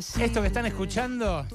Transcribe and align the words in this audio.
Esto 0.00 0.40
que 0.40 0.46
están 0.46 0.64
escuchando 0.64 1.46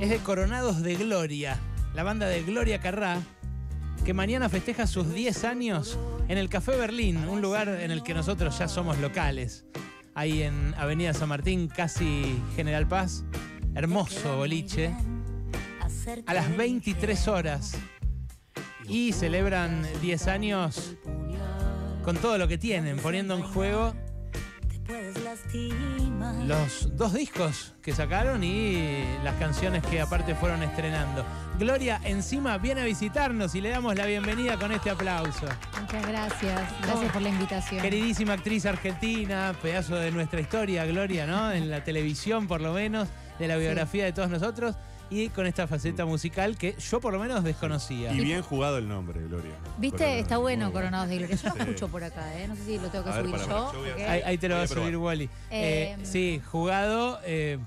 es 0.00 0.08
de 0.08 0.18
Coronados 0.20 0.80
de 0.80 0.94
Gloria, 0.94 1.60
la 1.94 2.02
banda 2.02 2.26
de 2.26 2.42
Gloria 2.42 2.80
Carrá, 2.80 3.20
que 4.02 4.14
mañana 4.14 4.48
festeja 4.48 4.86
sus 4.86 5.12
10 5.12 5.44
años 5.44 5.98
en 6.28 6.38
el 6.38 6.48
Café 6.48 6.74
Berlín, 6.74 7.18
un 7.28 7.42
lugar 7.42 7.68
en 7.68 7.90
el 7.90 8.02
que 8.02 8.14
nosotros 8.14 8.58
ya 8.58 8.66
somos 8.66 8.96
locales. 8.98 9.66
Ahí 10.14 10.42
en 10.42 10.74
Avenida 10.78 11.12
San 11.12 11.28
Martín, 11.28 11.68
casi 11.68 12.42
General 12.54 12.88
Paz. 12.88 13.24
Hermoso 13.74 14.38
boliche. 14.38 14.96
A 16.24 16.32
las 16.32 16.56
23 16.56 17.28
horas. 17.28 17.76
Y 18.88 19.12
celebran 19.12 19.86
10 20.00 20.28
años 20.28 20.96
con 22.02 22.16
todo 22.16 22.38
lo 22.38 22.48
que 22.48 22.56
tienen, 22.56 22.96
poniendo 22.96 23.36
en 23.36 23.42
juego 23.42 23.92
los 26.46 26.96
dos 26.96 27.12
discos 27.14 27.74
que 27.82 27.92
sacaron 27.92 28.42
y 28.44 29.04
las 29.24 29.34
canciones 29.34 29.84
que 29.84 30.00
aparte 30.00 30.34
fueron 30.34 30.62
estrenando. 30.62 31.24
Gloria 31.58 32.00
encima 32.04 32.58
viene 32.58 32.82
a 32.82 32.84
visitarnos 32.84 33.54
y 33.54 33.60
le 33.60 33.70
damos 33.70 33.94
la 33.96 34.06
bienvenida 34.06 34.56
con 34.58 34.72
este 34.72 34.90
aplauso. 34.90 35.46
Muchas 35.80 36.06
gracias, 36.06 36.60
gracias 36.82 37.12
por 37.12 37.22
la 37.22 37.28
invitación. 37.28 37.82
Queridísima 37.82 38.34
actriz 38.34 38.66
argentina, 38.66 39.54
pedazo 39.60 39.96
de 39.96 40.10
nuestra 40.10 40.40
historia, 40.40 40.86
Gloria, 40.86 41.26
¿no? 41.26 41.50
En 41.50 41.70
la 41.70 41.82
televisión 41.82 42.46
por 42.46 42.60
lo 42.60 42.72
menos, 42.72 43.08
de 43.38 43.48
la 43.48 43.56
biografía 43.56 44.04
de 44.04 44.12
todos 44.12 44.30
nosotros 44.30 44.76
y 45.10 45.28
con 45.28 45.46
esta 45.46 45.66
faceta 45.66 46.04
musical 46.04 46.56
que 46.56 46.74
yo 46.78 47.00
por 47.00 47.12
lo 47.12 47.18
menos 47.18 47.44
desconocía. 47.44 48.12
Y 48.12 48.20
bien 48.20 48.42
jugado 48.42 48.78
el 48.78 48.88
nombre, 48.88 49.20
Gloria. 49.22 49.52
Viste, 49.78 50.18
está 50.18 50.38
bueno 50.38 50.72
Coronados 50.72 51.08
de 51.08 51.18
Gloria. 51.18 51.36
Yo 51.36 51.54
lo 51.54 51.62
escucho 51.62 51.88
por 51.88 52.04
acá, 52.04 52.38
¿eh? 52.38 52.48
No 52.48 52.56
sé 52.56 52.64
si 52.64 52.78
lo 52.78 52.88
tengo 52.88 53.04
que 53.04 53.12
subir 53.12 53.36
yo. 53.46 53.72
ahí, 54.08 54.38
te 54.38 54.48
lo 54.48 54.56
va 54.56 54.62
a 54.62 54.66
subir 54.66 54.96
Wally. 54.96 55.28
Eh, 55.50 55.94
em, 55.98 56.04
sí, 56.04 56.40
jugado. 56.50 57.20
Eh, 57.24 57.58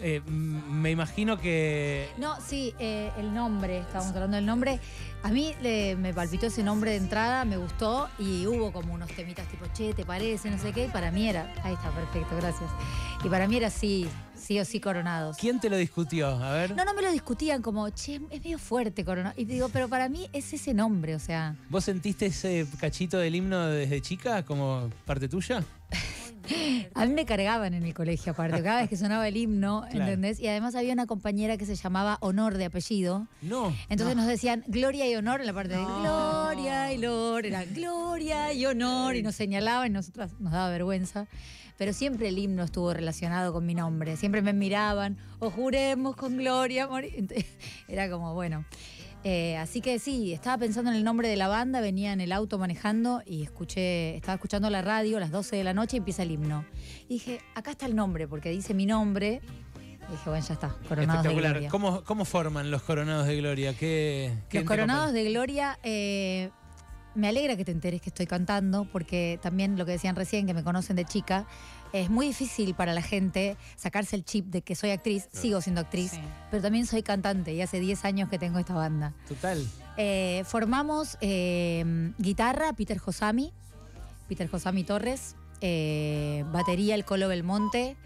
eh, 0.00 0.20
me 0.28 0.90
imagino 0.90 1.38
que. 1.38 2.08
No, 2.18 2.40
sí, 2.40 2.74
el 2.78 3.34
nombre, 3.34 3.78
estábamos 3.78 4.14
hablando 4.14 4.36
del 4.36 4.46
nombre. 4.46 4.80
A 5.22 5.30
mí 5.30 5.54
me 5.62 6.14
palpitó 6.14 6.46
ese 6.46 6.62
nombre 6.62 6.92
de 6.92 6.98
entrada, 6.98 7.44
me 7.44 7.56
gustó 7.56 8.08
y 8.18 8.46
hubo 8.46 8.72
como 8.72 8.94
unos 8.94 9.10
temitas 9.10 9.48
tipo, 9.48 9.66
che, 9.72 9.92
¿te 9.92 10.04
parece? 10.04 10.50
No 10.50 10.58
sé 10.58 10.72
qué. 10.72 10.84
Y 10.84 10.88
para 10.88 11.10
mí 11.10 11.28
era. 11.28 11.52
Ahí 11.64 11.74
está, 11.74 11.90
perfecto, 11.90 12.36
gracias. 12.36 12.70
Y 13.24 13.28
para 13.28 13.48
mí 13.48 13.56
era 13.56 13.66
así, 13.66 14.08
sí 14.36 14.60
o 14.60 14.64
sí 14.64 14.80
coronados. 14.80 15.36
¿Quién 15.36 15.58
te 15.58 15.68
lo 15.68 15.76
discutió? 15.76 16.28
A 16.28 16.52
ver. 16.52 16.76
No, 16.76 16.84
no 16.84 16.94
me 16.94 17.02
lo 17.02 17.10
discutían 17.10 17.62
como, 17.62 17.88
che, 17.90 18.20
es 18.30 18.42
medio 18.42 18.58
fuerte 18.58 19.04
coronado. 19.04 19.34
Y 19.36 19.44
digo, 19.44 19.68
pero 19.70 19.88
para 19.88 20.08
mí 20.08 20.28
es 20.32 20.52
ese 20.52 20.72
nombre, 20.72 21.16
o 21.16 21.18
sea. 21.18 21.56
¿Vos 21.68 21.84
sentiste 21.84 22.26
ese 22.26 22.66
cachito 22.78 23.18
del 23.18 23.34
himno 23.34 23.66
desde 23.66 24.00
chica 24.00 24.44
como 24.44 24.88
parte 25.04 25.28
tuya? 25.28 25.64
A 26.94 27.06
mí 27.06 27.12
me 27.12 27.24
cargaban 27.24 27.74
en 27.74 27.84
el 27.84 27.94
colegio, 27.94 28.32
aparte, 28.32 28.62
cada 28.62 28.80
vez 28.80 28.88
que 28.88 28.96
sonaba 28.96 29.28
el 29.28 29.36
himno, 29.36 29.84
¿entendés? 29.90 30.40
Y 30.40 30.48
además 30.48 30.74
había 30.74 30.92
una 30.92 31.06
compañera 31.06 31.56
que 31.56 31.66
se 31.66 31.74
llamaba 31.74 32.18
Honor 32.20 32.56
de 32.56 32.66
apellido. 32.66 33.26
No. 33.42 33.74
Entonces 33.88 34.16
nos 34.16 34.26
decían 34.26 34.64
Gloria 34.66 35.08
y 35.08 35.14
Honor 35.14 35.40
en 35.40 35.46
la 35.46 35.52
parte 35.52 35.74
de 35.74 35.84
Gloria 35.84 36.92
y 36.92 36.98
Lor, 36.98 37.46
era 37.46 37.64
Gloria 37.64 38.52
y 38.52 38.66
Honor, 38.66 39.16
y 39.16 39.22
nos 39.22 39.34
señalaban 39.34 39.88
y 39.88 39.94
nosotras 39.94 40.32
nos 40.38 40.52
daba 40.52 40.70
vergüenza 40.70 41.26
pero 41.78 41.92
siempre 41.92 42.28
el 42.28 42.38
himno 42.38 42.64
estuvo 42.64 42.92
relacionado 42.92 43.52
con 43.52 43.64
mi 43.64 43.74
nombre. 43.74 44.16
Siempre 44.16 44.42
me 44.42 44.52
miraban, 44.52 45.16
o 45.38 45.48
juremos 45.48 46.16
con 46.16 46.36
gloria. 46.36 46.88
Era 47.88 48.10
como, 48.10 48.34
bueno. 48.34 48.64
Eh, 49.24 49.56
así 49.56 49.80
que 49.80 49.98
sí, 49.98 50.32
estaba 50.32 50.58
pensando 50.58 50.90
en 50.90 50.96
el 50.96 51.04
nombre 51.04 51.28
de 51.28 51.36
la 51.36 51.48
banda, 51.48 51.80
venía 51.80 52.12
en 52.12 52.20
el 52.20 52.32
auto 52.32 52.58
manejando 52.58 53.22
y 53.26 53.42
escuché, 53.42 54.16
estaba 54.16 54.34
escuchando 54.34 54.70
la 54.70 54.80
radio 54.80 55.16
a 55.16 55.20
las 55.20 55.30
12 55.30 55.56
de 55.56 55.64
la 55.64 55.74
noche 55.74 55.96
y 55.96 55.98
empieza 55.98 56.22
el 56.22 56.30
himno. 56.30 56.64
Y 57.08 57.14
dije, 57.14 57.40
acá 57.54 57.72
está 57.72 57.86
el 57.86 57.96
nombre, 57.96 58.28
porque 58.28 58.50
dice 58.50 58.74
mi 58.74 58.86
nombre. 58.86 59.40
Y 60.08 60.12
dije, 60.12 60.30
bueno, 60.30 60.46
ya 60.46 60.54
está, 60.54 60.76
Coronados 60.88 61.24
de 61.24 61.34
Gloria. 61.34 61.68
¿Cómo, 61.68 62.02
¿Cómo, 62.04 62.24
forman 62.24 62.70
los 62.70 62.82
Coronados 62.82 63.26
de 63.26 63.36
Gloria? 63.36 63.74
¿Qué, 63.74 64.32
los 64.52 64.64
Coronados 64.64 65.12
de 65.12 65.24
Gloria 65.24 65.78
eh, 65.82 66.50
me 67.14 67.28
alegra 67.28 67.56
que 67.56 67.64
te 67.64 67.72
enteres 67.72 68.00
que 68.00 68.10
estoy 68.10 68.26
cantando, 68.26 68.86
porque 68.90 69.38
también 69.42 69.76
lo 69.76 69.84
que 69.86 69.92
decían 69.92 70.16
recién, 70.16 70.46
que 70.46 70.54
me 70.54 70.62
conocen 70.62 70.96
de 70.96 71.04
chica, 71.04 71.46
es 71.92 72.10
muy 72.10 72.26
difícil 72.28 72.74
para 72.74 72.92
la 72.92 73.02
gente 73.02 73.56
sacarse 73.76 74.16
el 74.16 74.24
chip 74.24 74.46
de 74.46 74.62
que 74.62 74.74
soy 74.74 74.90
actriz, 74.90 75.28
sigo 75.32 75.60
siendo 75.60 75.80
actriz, 75.80 76.12
pero 76.50 76.62
también 76.62 76.86
soy 76.86 77.02
cantante 77.02 77.52
y 77.54 77.62
hace 77.62 77.80
10 77.80 78.04
años 78.04 78.28
que 78.28 78.38
tengo 78.38 78.58
esta 78.58 78.74
banda. 78.74 79.14
Total. 79.26 79.66
Eh, 79.96 80.42
formamos 80.46 81.16
eh, 81.20 82.12
guitarra, 82.18 82.72
Peter 82.74 82.98
Josami, 82.98 83.52
Peter 84.28 84.48
Josami 84.48 84.84
Torres, 84.84 85.34
eh, 85.60 86.44
batería, 86.52 86.94
el 86.94 87.04
Colo 87.04 87.28
Belmonte, 87.28 87.96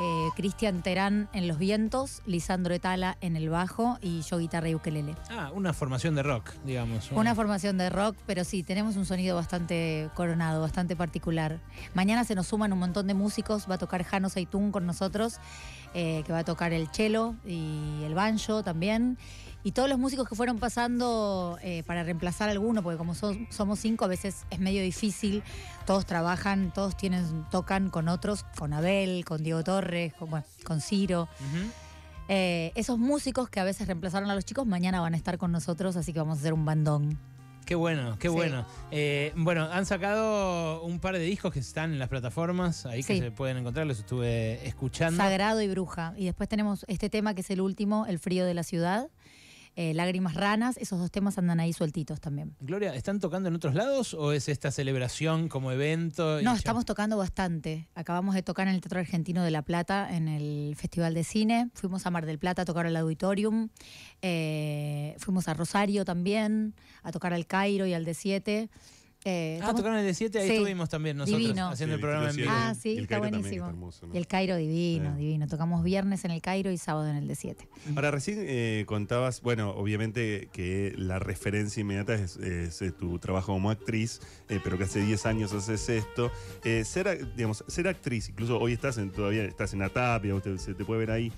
eh, 0.00 0.28
Cristian 0.36 0.82
Terán 0.82 1.28
en 1.32 1.48
los 1.48 1.58
vientos, 1.58 2.22
Lisandro 2.26 2.74
Etala 2.74 3.16
en 3.20 3.36
el 3.36 3.48
bajo 3.48 3.98
y 4.00 4.22
yo 4.22 4.38
guitarra 4.38 4.68
y 4.68 4.74
ukelele. 4.74 5.14
Ah, 5.30 5.50
una 5.52 5.72
formación 5.72 6.14
de 6.14 6.22
rock, 6.22 6.52
digamos. 6.64 7.10
Una 7.12 7.34
formación 7.34 7.78
de 7.78 7.90
rock, 7.90 8.16
pero 8.26 8.44
sí, 8.44 8.62
tenemos 8.62 8.96
un 8.96 9.06
sonido 9.06 9.36
bastante 9.36 10.08
coronado, 10.14 10.60
bastante 10.60 10.94
particular. 10.96 11.58
Mañana 11.94 12.24
se 12.24 12.34
nos 12.34 12.46
suman 12.46 12.72
un 12.72 12.78
montón 12.78 13.06
de 13.06 13.14
músicos, 13.14 13.68
va 13.68 13.74
a 13.74 13.78
tocar 13.78 14.04
Jano 14.04 14.28
Seitún 14.28 14.70
con 14.70 14.86
nosotros, 14.86 15.38
eh, 15.94 16.22
que 16.26 16.32
va 16.32 16.40
a 16.40 16.44
tocar 16.44 16.72
el 16.72 16.88
cello 16.88 17.34
y 17.44 18.02
el 18.04 18.14
banjo 18.14 18.62
también. 18.62 19.18
Y 19.64 19.72
todos 19.72 19.88
los 19.88 19.98
músicos 19.98 20.28
que 20.28 20.36
fueron 20.36 20.58
pasando 20.58 21.58
eh, 21.62 21.82
para 21.84 22.04
reemplazar 22.04 22.48
a 22.48 22.52
alguno, 22.52 22.82
porque 22.82 22.96
como 22.96 23.14
somos 23.14 23.78
cinco, 23.78 24.04
a 24.04 24.08
veces 24.08 24.46
es 24.50 24.60
medio 24.60 24.82
difícil. 24.82 25.42
Todos 25.84 26.06
trabajan, 26.06 26.72
todos 26.72 26.96
tienen, 26.96 27.44
tocan 27.50 27.90
con 27.90 28.08
otros, 28.08 28.44
con 28.56 28.72
Abel, 28.72 29.24
con 29.24 29.42
Diego 29.42 29.64
Torres, 29.64 29.87
con, 30.18 30.44
con 30.64 30.80
Ciro. 30.80 31.28
Eh, 32.28 32.72
esos 32.74 32.98
músicos 32.98 33.48
que 33.48 33.58
a 33.58 33.64
veces 33.64 33.86
reemplazaron 33.86 34.30
a 34.30 34.34
los 34.34 34.44
chicos, 34.44 34.66
mañana 34.66 35.00
van 35.00 35.14
a 35.14 35.16
estar 35.16 35.38
con 35.38 35.50
nosotros, 35.50 35.96
así 35.96 36.12
que 36.12 36.18
vamos 36.18 36.38
a 36.38 36.40
hacer 36.40 36.52
un 36.52 36.64
bandón. 36.64 37.18
Qué 37.64 37.74
bueno, 37.74 38.16
qué 38.18 38.30
bueno. 38.30 38.64
Eh, 38.90 39.32
bueno, 39.36 39.64
han 39.70 39.84
sacado 39.84 40.82
un 40.84 41.00
par 41.00 41.14
de 41.14 41.20
discos 41.20 41.52
que 41.52 41.58
están 41.58 41.92
en 41.92 41.98
las 41.98 42.08
plataformas, 42.08 42.86
ahí 42.86 43.02
que 43.02 43.18
se 43.18 43.30
pueden 43.30 43.58
encontrar, 43.58 43.86
los 43.86 43.98
estuve 43.98 44.66
escuchando. 44.66 45.22
Sagrado 45.22 45.60
y 45.60 45.68
Bruja. 45.68 46.14
Y 46.16 46.24
después 46.24 46.48
tenemos 46.48 46.86
este 46.88 47.10
tema 47.10 47.34
que 47.34 47.42
es 47.42 47.50
el 47.50 47.60
último, 47.60 48.06
El 48.06 48.18
frío 48.18 48.46
de 48.46 48.54
la 48.54 48.62
ciudad. 48.62 49.10
Eh, 49.80 49.94
Lágrimas 49.94 50.34
Ranas, 50.34 50.76
esos 50.76 50.98
dos 50.98 51.08
temas 51.12 51.38
andan 51.38 51.60
ahí 51.60 51.72
sueltitos 51.72 52.20
también. 52.20 52.56
Gloria, 52.58 52.96
¿están 52.96 53.20
tocando 53.20 53.48
en 53.48 53.54
otros 53.54 53.76
lados 53.76 54.12
o 54.12 54.32
es 54.32 54.48
esta 54.48 54.72
celebración 54.72 55.48
como 55.48 55.70
evento? 55.70 56.42
No, 56.42 56.56
estamos 56.56 56.84
tocando 56.84 57.16
bastante. 57.16 57.88
Acabamos 57.94 58.34
de 58.34 58.42
tocar 58.42 58.66
en 58.66 58.74
el 58.74 58.80
Teatro 58.80 58.98
Argentino 58.98 59.44
de 59.44 59.52
La 59.52 59.62
Plata, 59.62 60.08
en 60.10 60.26
el 60.26 60.74
Festival 60.74 61.14
de 61.14 61.22
Cine. 61.22 61.70
Fuimos 61.74 62.06
a 62.06 62.10
Mar 62.10 62.26
del 62.26 62.40
Plata 62.40 62.62
a 62.62 62.64
tocar 62.64 62.86
al 62.86 62.96
Auditorium. 62.96 63.68
Eh, 64.20 65.14
fuimos 65.18 65.46
a 65.46 65.54
Rosario 65.54 66.04
también, 66.04 66.74
a 67.04 67.12
tocar 67.12 67.32
al 67.32 67.46
Cairo 67.46 67.86
y 67.86 67.94
al 67.94 68.04
D7. 68.04 68.70
Eh, 69.24 69.58
ah, 69.62 69.74
tocaron 69.74 69.98
el 69.98 70.06
de 70.06 70.14
7, 70.14 70.38
ahí 70.38 70.50
estuvimos 70.50 70.88
también 70.88 71.16
nosotros 71.16 71.58
haciendo 71.58 71.96
el 71.96 72.00
programa 72.00 72.30
en 72.30 72.36
vivo. 72.36 72.50
Ah, 72.52 72.74
sí, 72.80 72.98
está 72.98 73.18
buenísimo. 73.18 73.90
Y 74.12 74.16
el 74.16 74.26
Cairo 74.28 74.56
divino, 74.56 75.16
divino. 75.16 75.48
Tocamos 75.48 75.82
viernes 75.82 76.24
en 76.24 76.30
el 76.30 76.40
Cairo 76.40 76.70
y 76.70 76.78
sábado 76.78 77.08
en 77.08 77.16
el 77.16 77.26
de 77.26 77.34
7. 77.34 77.68
Ahora, 77.96 78.12
recién 78.12 78.38
eh, 78.40 78.84
contabas, 78.86 79.42
bueno, 79.42 79.70
obviamente 79.70 80.48
que 80.52 80.94
la 80.96 81.18
referencia 81.18 81.80
inmediata 81.80 82.14
es, 82.14 82.38
tu 82.98 83.18
trabajo 83.18 83.52
como 83.52 83.70
actriz, 83.70 84.20
eh, 84.48 84.60
pero 84.62 84.78
que 84.78 84.84
hace 84.84 85.00
10 85.00 85.26
años 85.26 85.52
haces 85.52 85.88
esto. 85.88 86.30
ser, 86.84 87.34
digamos, 87.34 87.64
ser 87.66 87.88
actriz, 87.88 88.28
incluso 88.28 88.58
hoy 88.58 88.72
estás 88.72 88.98
en, 88.98 89.10
todavía 89.10 89.44
estás 89.44 89.74
en 89.74 89.82
Atapia, 89.82 90.34
se 90.58 90.74
te 90.74 90.84
puede 90.84 91.00
ver 91.00 91.10
ahí. 91.10 91.32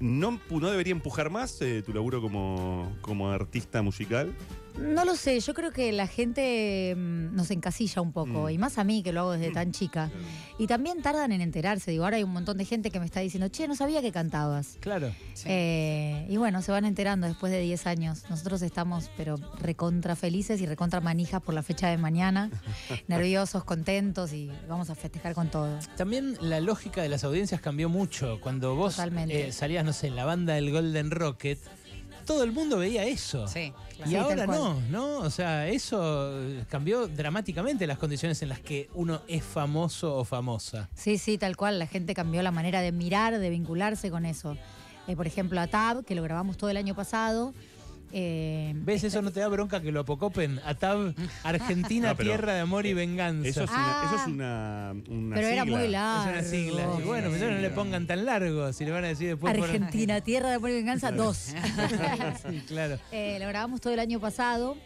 ¿No, 0.00 0.40
¿No 0.50 0.70
debería 0.70 0.90
empujar 0.90 1.30
más 1.30 1.60
tu 1.86 1.94
laburo 1.94 2.20
como, 2.20 2.92
como 3.02 3.30
artista 3.30 3.80
musical? 3.82 4.34
No 4.78 5.04
lo 5.04 5.14
sé, 5.14 5.38
yo 5.40 5.54
creo 5.54 5.70
que 5.70 5.92
la 5.92 6.06
gente 6.06 6.94
mm, 6.96 7.34
nos 7.34 7.50
encasilla 7.50 8.02
un 8.02 8.12
poco, 8.12 8.44
mm. 8.44 8.50
y 8.50 8.58
más 8.58 8.78
a 8.78 8.84
mí 8.84 9.02
que 9.02 9.12
lo 9.12 9.20
hago 9.20 9.32
desde 9.32 9.52
tan 9.52 9.72
chica. 9.72 10.10
Y 10.58 10.66
también 10.66 11.00
tardan 11.02 11.32
en 11.32 11.40
enterarse, 11.40 11.90
digo, 11.90 12.04
ahora 12.04 12.16
hay 12.16 12.24
un 12.24 12.32
montón 12.32 12.58
de 12.58 12.64
gente 12.64 12.90
que 12.90 12.98
me 12.98 13.06
está 13.06 13.20
diciendo, 13.20 13.48
che, 13.48 13.68
no 13.68 13.76
sabía 13.76 14.02
que 14.02 14.12
cantabas. 14.12 14.78
Claro. 14.80 15.12
Eh, 15.44 16.26
y 16.28 16.36
bueno, 16.36 16.62
se 16.62 16.72
van 16.72 16.84
enterando 16.84 17.26
después 17.26 17.52
de 17.52 17.60
10 17.60 17.86
años. 17.86 18.24
Nosotros 18.30 18.62
estamos, 18.62 19.10
pero 19.16 19.36
recontra 19.60 20.16
felices 20.16 20.60
y 20.60 20.66
recontra 20.66 21.00
manijas 21.00 21.40
por 21.40 21.54
la 21.54 21.62
fecha 21.62 21.88
de 21.88 21.98
mañana, 21.98 22.50
nerviosos, 23.08 23.64
contentos 23.64 24.32
y 24.32 24.50
vamos 24.68 24.90
a 24.90 24.94
festejar 24.94 25.34
con 25.34 25.50
todo. 25.50 25.78
También 25.96 26.36
la 26.40 26.60
lógica 26.60 27.02
de 27.02 27.08
las 27.08 27.24
audiencias 27.24 27.60
cambió 27.60 27.88
mucho. 27.88 28.40
Cuando 28.40 28.74
vos 28.74 28.98
eh, 29.28 29.52
salías, 29.52 29.84
no 29.84 29.92
sé, 29.92 30.08
en 30.08 30.16
la 30.16 30.24
banda 30.24 30.54
del 30.54 30.70
Golden 30.70 31.10
Rocket, 31.10 31.58
todo 32.24 32.42
el 32.42 32.52
mundo 32.52 32.78
veía 32.78 33.04
eso. 33.04 33.46
Sí, 33.48 33.72
Y 34.06 34.14
ahora 34.16 34.46
no, 34.46 34.80
¿no? 34.90 35.18
O 35.18 35.30
sea, 35.30 35.68
eso 35.68 36.32
cambió 36.68 37.06
dramáticamente 37.06 37.86
las 37.86 37.98
condiciones 37.98 38.42
en 38.42 38.48
las 38.48 38.60
que 38.60 38.88
uno 38.94 39.22
es 39.28 39.42
famoso 39.42 40.16
o 40.16 40.24
famosa. 40.24 40.88
Sí, 40.94 41.18
sí, 41.18 41.38
tal 41.38 41.56
cual. 41.56 41.78
La 41.78 41.86
gente 41.86 42.14
cambió 42.14 42.42
la 42.42 42.50
manera 42.50 42.80
de 42.80 42.92
mirar, 42.92 43.38
de 43.38 43.50
vincularse 43.50 44.10
con 44.10 44.26
eso. 44.26 44.56
Eh, 45.06 45.16
por 45.16 45.26
ejemplo, 45.26 45.60
a 45.60 45.66
Tab, 45.66 46.04
que 46.04 46.14
lo 46.14 46.22
grabamos 46.22 46.56
todo 46.56 46.70
el 46.70 46.76
año 46.76 46.94
pasado. 46.94 47.52
Eh, 48.12 48.72
¿Ves? 48.76 49.02
Eso 49.04 49.22
no 49.22 49.32
te 49.32 49.40
da 49.40 49.48
bronca 49.48 49.80
que 49.80 49.90
lo 49.90 50.00
apocopen. 50.00 50.60
Atab, 50.64 51.14
Argentina, 51.42 52.10
No, 52.10 52.16
tierra 52.16 52.54
de 52.54 52.60
amor 52.60 52.86
y 52.86 52.90
eh, 52.90 52.94
venganza. 52.94 53.48
Eso 53.48 53.64
es, 53.64 53.70
Ah. 53.72 54.02
una, 54.02 54.06
eso 54.06 54.16
es 54.22 54.26
una, 54.32 54.94
una 55.08 55.34
pero 55.36 55.48
era 55.48 55.64
muy 55.64 55.82
es 55.84 55.90
largo. 55.90 56.30
una 56.32 56.42
sigla. 56.42 56.88
Y 56.98 57.02
bueno, 57.02 57.28
pero 57.32 57.50
no 57.50 57.58
le 57.58 57.70
pongan 57.70 58.06
tan 58.06 58.24
largo. 58.24 58.72
Si 58.72 58.84
le 58.84 58.90
van 58.92 59.04
a 59.04 59.08
decir 59.08 59.28
después. 59.30 59.54
por- 59.56 59.64
Argentina, 59.64 60.20
tierra 60.20 60.50
de 60.50 60.54
amor 60.56 60.70
y 60.70 60.74
venganza 60.74 61.10
2. 61.10 61.36
sí, 62.50 62.62
claro. 62.68 62.98
Eh, 63.12 63.38
lo 63.40 63.48
grabamos 63.48 63.80
todo 63.80 63.92
el 63.92 63.98
año 64.00 64.20
pasado 64.20 64.76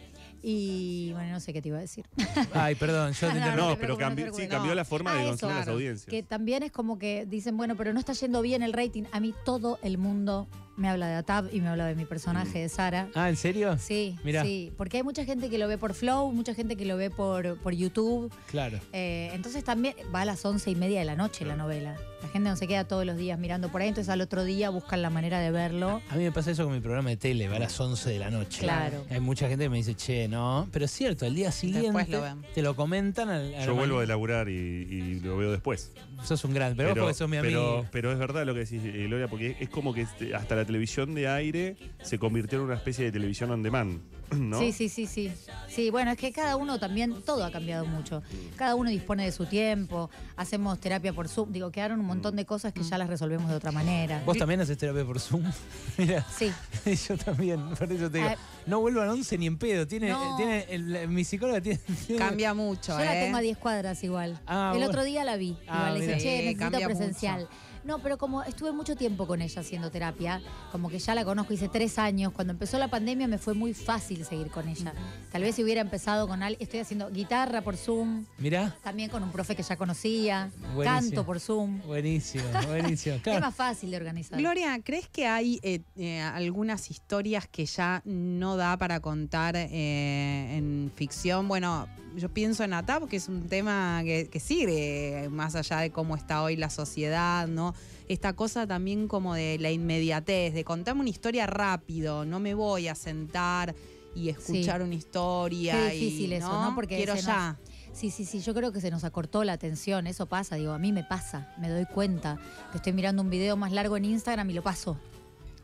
y 0.41 1.11
bueno, 1.13 1.33
no 1.33 1.39
sé 1.39 1.51
qué 1.53 1.61
te 1.61 1.67
iba 1.67 1.77
a 1.77 1.81
decir. 1.81 2.05
Ay, 2.53 2.75
perdón, 2.75 3.13
yo 3.13 3.27
te 3.31 3.39
No. 3.39 3.55
No, 3.55 3.75
pero 3.77 3.93
no 3.93 3.97
cambió, 3.99 4.25
sí, 4.27 4.31
preocupes. 4.31 4.49
cambió 4.49 4.73
la 4.75 4.85
forma 4.85 5.11
Ah, 5.11 5.15
de 5.15 5.21
eso. 5.21 5.29
conseguir 5.31 5.55
las 5.55 5.67
audiencias. 5.67 6.09
Que 6.09 6.23
también 6.23 6.63
es 6.63 6.71
como 6.71 6.97
que 6.97 7.25
dicen, 7.27 7.57
bueno, 7.57 7.75
pero 7.75 7.93
no 7.93 7.99
está 7.99 8.13
yendo 8.13 8.41
bien 8.41 8.63
el 8.63 8.73
rating. 8.73 9.03
A 9.11 9.19
mí 9.19 9.33
todo 9.45 9.77
el 9.83 9.97
mundo 9.97 10.47
me 10.79 10.89
habla 10.89 11.07
de 11.07 11.15
Atab 11.15 11.49
y 11.51 11.61
me 11.61 11.67
habla 11.67 11.85
de 11.85 11.95
mi 11.95 12.05
personaje 12.05 12.59
de 12.59 12.69
Sara. 12.69 13.09
Ah, 13.13 13.29
¿en 13.29 13.35
serio? 13.35 13.77
Sí, 13.77 14.15
Mirá. 14.23 14.43
sí, 14.43 14.71
porque 14.77 14.97
hay 14.97 15.03
mucha 15.03 15.25
gente 15.25 15.49
que 15.49 15.57
lo 15.57 15.67
ve 15.67 15.77
por 15.77 15.93
Flow, 15.93 16.31
mucha 16.31 16.53
gente 16.53 16.75
que 16.75 16.85
lo 16.85 16.97
ve 16.97 17.09
por, 17.09 17.57
por 17.59 17.73
YouTube. 17.73 18.31
Claro. 18.47 18.79
Eh, 18.93 19.29
entonces 19.33 19.63
también 19.63 19.93
va 20.13 20.21
a 20.21 20.25
las 20.25 20.43
once 20.45 20.71
y 20.71 20.75
media 20.75 20.99
de 20.99 21.05
la 21.05 21.15
noche 21.15 21.45
la 21.45 21.55
novela. 21.55 21.95
La 22.21 22.27
gente 22.27 22.49
no 22.49 22.55
se 22.55 22.67
queda 22.67 22.83
todos 22.85 23.05
los 23.05 23.17
días 23.17 23.39
mirando 23.39 23.69
por 23.69 23.81
ahí, 23.81 23.87
entonces 23.87 24.09
al 24.09 24.21
otro 24.21 24.43
día 24.43 24.69
buscan 24.69 25.01
la 25.01 25.09
manera 25.09 25.39
de 25.39 25.51
verlo. 25.51 26.01
A 26.09 26.15
mí 26.15 26.23
me 26.23 26.31
pasa 26.31 26.51
eso 26.51 26.65
con 26.65 26.73
mi 26.73 26.81
programa 26.81 27.09
de 27.09 27.17
tele, 27.17 27.47
va 27.47 27.55
a 27.55 27.59
las 27.59 27.79
11 27.79 28.09
de 28.09 28.19
la 28.19 28.29
noche. 28.29 28.61
Claro. 28.61 29.05
Hay 29.09 29.19
mucha 29.19 29.47
gente 29.47 29.65
que 29.65 29.69
me 29.69 29.77
dice, 29.77 29.95
che, 29.95 30.27
no. 30.27 30.67
Pero 30.71 30.85
es 30.85 30.91
cierto, 30.91 31.25
al 31.25 31.35
día 31.35 31.51
siguiente 31.51 32.07
lo 32.09 32.23
te 32.53 32.61
lo 32.61 32.75
comentan. 32.75 33.29
Al, 33.29 33.55
a 33.55 33.65
Yo 33.65 33.73
vuelvo 33.73 34.01
de 34.01 34.07
laburar 34.07 34.49
y, 34.49 34.53
y 34.53 35.19
lo 35.21 35.37
veo 35.37 35.51
después. 35.51 35.91
Sos 36.23 36.43
un 36.43 36.53
gran, 36.53 36.75
pero, 36.75 36.89
vos 36.89 36.99
porque 36.99 37.13
sos 37.13 37.29
mi 37.29 37.37
amigo. 37.37 37.87
pero, 37.91 37.91
pero 37.91 38.11
es 38.11 38.19
verdad 38.19 38.45
lo 38.45 38.53
que 38.53 38.59
decís, 38.61 38.81
eh, 38.83 39.05
Gloria, 39.07 39.27
porque 39.27 39.55
es 39.59 39.69
como 39.69 39.93
que 39.93 40.01
este, 40.01 40.35
hasta 40.35 40.55
la 40.55 40.65
televisión 40.69 41.15
de 41.15 41.27
aire 41.27 41.77
se 42.03 42.19
convirtió 42.19 42.59
en 42.59 42.65
una 42.65 42.75
especie 42.75 43.03
de 43.03 43.11
televisión 43.11 43.49
on 43.49 43.63
demand, 43.63 44.03
¿no? 44.31 44.59
Sí, 44.59 44.71
sí, 44.71 44.89
sí, 44.89 45.05
sí. 45.07 45.31
Sí, 45.67 45.89
bueno, 45.89 46.11
es 46.11 46.17
que 46.17 46.31
cada 46.31 46.55
uno 46.55 46.79
también, 46.79 47.21
todo 47.23 47.43
ha 47.43 47.51
cambiado 47.51 47.85
mucho. 47.85 48.21
Cada 48.55 48.75
uno 48.75 48.89
dispone 48.89 49.25
de 49.25 49.31
su 49.31 49.45
tiempo, 49.45 50.09
hacemos 50.35 50.79
terapia 50.79 51.13
por 51.13 51.27
Zoom. 51.27 51.51
Digo, 51.51 51.71
quedaron 51.71 51.99
un 51.99 52.05
montón 52.05 52.35
de 52.35 52.45
cosas 52.45 52.73
que 52.73 52.83
ya 52.83 52.97
las 52.97 53.09
resolvemos 53.09 53.49
de 53.49 53.55
otra 53.55 53.71
manera. 53.71 54.21
¿Vos 54.25 54.37
también 54.37 54.61
haces 54.61 54.77
terapia 54.77 55.05
por 55.05 55.19
Zoom? 55.19 55.43
Mira, 55.97 56.25
Sí. 56.35 56.51
yo 57.07 57.17
también, 57.17 57.69
por 57.75 57.91
eso 57.91 58.09
te 58.09 58.17
digo. 58.19 58.29
Ah, 58.31 58.35
No 58.65 58.79
vuelvo 58.81 59.01
a 59.01 59.11
11 59.11 59.37
ni 59.37 59.47
en 59.47 59.57
pedo. 59.57 59.87
Tiene, 59.87 60.09
No. 60.09 60.35
tiene 60.37 60.65
el- 60.69 61.07
mi 61.07 61.23
psicóloga 61.23 61.61
tiene. 61.61 61.79
tiene- 62.07 62.19
Cambia 62.23 62.53
mucho, 62.53 62.93
Yo 62.97 63.03
la 63.05 63.17
¿eh? 63.19 63.25
tengo 63.25 63.37
a 63.37 63.41
10 63.41 63.57
cuadras 63.57 64.03
igual. 64.03 64.39
Ah, 64.47 64.71
el 64.73 64.77
bueno. 64.79 64.89
otro 64.89 65.03
día 65.03 65.23
la 65.23 65.37
vi. 65.37 65.57
Ah, 65.67 65.87
igual 65.89 65.99
le 65.99 66.07
dije, 66.07 66.19
che, 66.19 66.55
necesito 66.55 66.79
presencial. 66.85 67.47
No, 67.85 67.99
pero 67.99 68.17
como 68.17 68.43
estuve 68.43 68.73
mucho 68.73 68.95
tiempo 68.97 69.25
con 69.25 69.41
ella 69.41 69.61
haciendo 69.61 69.89
terapia, 69.89 70.41
como 70.71 70.89
que 70.89 70.99
ya 70.99 71.15
la 71.15 71.23
conozco, 71.23 71.53
hice 71.53 71.69
tres 71.69 71.97
años. 71.97 72.33
Cuando 72.33 72.51
empezó 72.51 72.77
la 72.77 72.89
pandemia 72.89 73.25
me 73.27 73.37
fue 73.37 73.53
muy 73.53 73.73
fácil 73.73 74.18
seguir 74.25 74.49
con 74.49 74.67
ella. 74.67 74.93
Tal 75.31 75.41
vez 75.41 75.55
si 75.55 75.63
hubiera 75.63 75.81
empezado 75.81 76.27
con 76.27 76.43
alguien, 76.43 76.61
estoy 76.61 76.79
haciendo 76.79 77.09
guitarra 77.09 77.61
por 77.61 77.77
Zoom, 77.77 78.25
Mirá, 78.37 78.75
también 78.83 79.09
con 79.09 79.23
un 79.23 79.31
profe 79.31 79.55
que 79.55 79.63
ya 79.63 79.75
conocía, 79.77 80.49
Buenísimo. 80.73 80.83
canto 80.83 81.25
por 81.25 81.39
Zoom. 81.39 81.81
buenísimo, 81.85 82.43
buenísimo. 82.67 83.17
Es 83.23 83.41
más 83.41 83.55
fácil 83.55 83.91
de 83.91 83.97
organizar. 83.97 84.39
Gloria, 84.39 84.79
¿crees 84.83 85.07
que 85.07 85.27
hay 85.27 85.59
eh, 85.63 85.81
eh, 85.95 86.21
algunas 86.21 86.89
historias 86.91 87.47
que 87.47 87.65
ya 87.65 88.01
no 88.05 88.55
da 88.57 88.77
para 88.77 88.99
contar 88.99 89.55
eh, 89.55 90.57
en 90.57 90.91
ficción? 90.95 91.47
Bueno, 91.47 91.87
yo 92.15 92.29
pienso 92.29 92.63
en 92.63 92.73
ATAP, 92.73 93.07
que 93.07 93.17
es 93.17 93.27
un 93.27 93.47
tema 93.47 94.01
que, 94.03 94.29
que 94.29 94.39
sigue 94.39 95.27
más 95.31 95.55
allá 95.55 95.79
de 95.79 95.91
cómo 95.91 96.15
está 96.15 96.43
hoy 96.43 96.55
la 96.55 96.69
sociedad, 96.69 97.47
¿no? 97.47 97.73
Esta 98.07 98.33
cosa 98.33 98.65
también 98.67 99.07
como 99.07 99.35
de 99.35 99.57
la 99.59 99.71
inmediatez, 99.71 100.53
de 100.53 100.63
contarme 100.63 101.01
una 101.01 101.09
historia 101.09 101.45
rápido, 101.47 102.25
no 102.25 102.39
me 102.39 102.53
voy 102.53 102.87
a 102.87 102.95
sentar 102.95 103.75
y 104.15 104.29
escuchar 104.29 104.81
una 104.81 104.95
historia. 104.95 105.73
Qué 105.73 105.93
difícil 105.93 106.31
y, 106.31 106.35
eso, 106.35 106.51
¿no? 106.61 106.75
Porque 106.75 106.97
quiero 106.97 107.13
nos- 107.15 107.25
ya. 107.25 107.59
Sí, 107.93 108.11
sí, 108.11 108.23
sí, 108.25 108.39
yo 108.39 108.53
creo 108.53 108.71
que 108.71 108.81
se 108.81 108.91
nos 108.91 109.03
acortó 109.03 109.43
la 109.43 109.53
atención, 109.53 110.07
eso 110.07 110.25
pasa, 110.27 110.55
digo, 110.55 110.71
a 110.71 110.79
mí 110.79 110.93
me 110.93 111.03
pasa, 111.03 111.53
me 111.59 111.69
doy 111.69 111.85
cuenta, 111.85 112.37
que 112.71 112.77
estoy 112.77 112.93
mirando 112.93 113.21
un 113.21 113.29
video 113.29 113.57
más 113.57 113.71
largo 113.71 113.97
en 113.97 114.05
Instagram 114.05 114.49
y 114.51 114.53
lo 114.53 114.61
paso. 114.63 114.97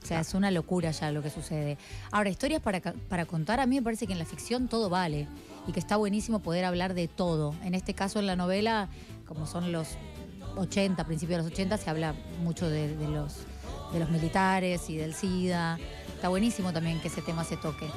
O 0.05 0.07
sea, 0.07 0.19
es 0.19 0.35
una 0.35 0.51
locura 0.51 0.91
ya 0.91 1.11
lo 1.11 1.23
que 1.23 1.31
sucede. 1.31 1.79
Ahora, 2.11 2.29
historias 2.29 2.61
para, 2.61 2.79
para 2.79 3.25
contar, 3.25 3.59
a 3.59 3.65
mí 3.65 3.77
me 3.77 3.81
parece 3.81 4.05
que 4.05 4.13
en 4.13 4.19
la 4.19 4.25
ficción 4.25 4.67
todo 4.67 4.87
vale 4.87 5.27
y 5.67 5.71
que 5.71 5.79
está 5.79 5.97
buenísimo 5.97 6.41
poder 6.41 6.63
hablar 6.63 6.93
de 6.93 7.07
todo. 7.07 7.55
En 7.63 7.73
este 7.73 7.95
caso, 7.95 8.19
en 8.19 8.27
la 8.27 8.35
novela, 8.35 8.87
como 9.25 9.47
son 9.47 9.71
los 9.71 9.97
80, 10.57 11.03
principios 11.05 11.39
de 11.39 11.43
los 11.43 11.51
80, 11.51 11.77
se 11.79 11.89
habla 11.89 12.13
mucho 12.43 12.69
de, 12.69 12.95
de 12.95 13.07
los, 13.07 13.37
de 13.93 13.99
los 13.99 14.11
militares 14.11 14.91
y 14.91 14.97
del 14.97 15.15
SIDA. 15.15 15.79
Está 16.13 16.29
buenísimo 16.29 16.71
también 16.71 17.01
que 17.01 17.07
ese 17.07 17.23
tema 17.23 17.43
se 17.43 17.57
toque. 17.57 17.87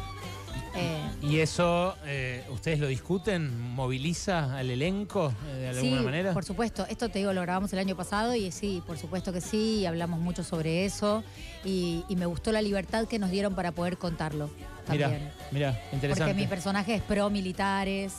Eh, 0.74 1.00
¿Y 1.22 1.38
eso 1.40 1.96
eh, 2.06 2.44
ustedes 2.50 2.78
lo 2.78 2.86
discuten? 2.86 3.58
¿Moviliza 3.60 4.56
al 4.56 4.70
elenco 4.70 5.32
eh, 5.48 5.56
de 5.60 5.68
alguna 5.68 5.98
sí, 5.98 6.04
manera? 6.04 6.32
por 6.32 6.44
supuesto. 6.44 6.86
Esto 6.86 7.08
te 7.08 7.18
digo, 7.20 7.32
lo 7.32 7.40
grabamos 7.42 7.72
el 7.72 7.78
año 7.78 7.96
pasado 7.96 8.34
y 8.34 8.50
sí, 8.52 8.82
por 8.86 8.98
supuesto 8.98 9.32
que 9.32 9.40
sí, 9.40 9.80
y 9.80 9.86
hablamos 9.86 10.20
mucho 10.20 10.44
sobre 10.44 10.84
eso. 10.84 11.24
Y, 11.64 12.04
y 12.08 12.16
me 12.16 12.26
gustó 12.26 12.52
la 12.52 12.62
libertad 12.62 13.06
que 13.06 13.18
nos 13.18 13.30
dieron 13.30 13.54
para 13.54 13.72
poder 13.72 13.98
contarlo 13.98 14.50
también. 14.86 15.10
Mira, 15.10 15.32
mira, 15.50 15.72
Porque 15.72 15.96
interesante. 15.96 16.34
mi 16.34 16.46
personaje 16.46 16.94
es 16.94 17.02
pro 17.02 17.30
militares. 17.30 18.14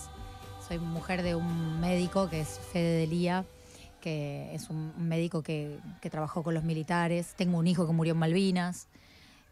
Soy 0.68 0.80
mujer 0.80 1.24
de 1.24 1.36
un 1.36 1.80
médico 1.80 2.30
que 2.30 2.42
es 2.42 2.60
Fede 2.72 3.00
Delía, 3.00 3.45
que 4.02 4.54
es 4.54 4.69
un 4.69 4.94
un 4.98 5.07
médico 5.07 5.42
que, 5.42 5.78
que 6.02 6.10
trabajó 6.10 6.44
con 6.44 6.54
los 6.54 6.63
militares. 6.63 7.34
Tengo 7.36 7.57
un 7.57 7.68
hijo 7.68 7.88
que 7.88 7.94
murió 7.94 8.13
en 8.13 8.19
Malvinas. 8.19 8.88